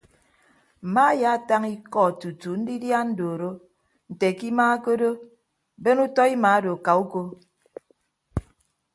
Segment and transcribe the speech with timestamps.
[0.85, 3.49] Mma ayaatañ iko tutu ndidia andooro
[4.11, 5.11] nte ke ima ke odo
[5.83, 7.21] ben utọ ima odo ka uko.